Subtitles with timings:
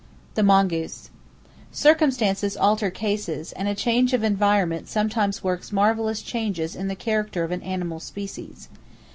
[0.33, 1.11] The Mongoose.
[1.71, 7.43] —Circumstances alter cases, and a change of environment sometimes works marvelous changes in the character
[7.43, 8.67] of an animal species.